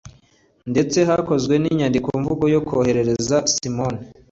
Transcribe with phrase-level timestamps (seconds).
[0.71, 3.99] ndetse hakozwe n'inyandikomvugo yo koherereza simoni